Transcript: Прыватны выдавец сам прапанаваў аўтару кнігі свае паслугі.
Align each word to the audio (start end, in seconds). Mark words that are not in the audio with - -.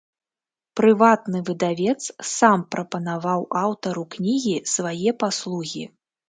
Прыватны 0.79 1.41
выдавец 1.49 2.01
сам 2.37 2.63
прапанаваў 2.77 3.45
аўтару 3.61 4.03
кнігі 4.17 4.57
свае 4.73 5.11
паслугі. 5.27 5.85